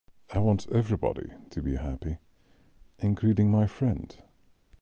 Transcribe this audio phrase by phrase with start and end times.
[0.33, 2.17] I want everybody to be happy,
[2.97, 4.15] including my friend.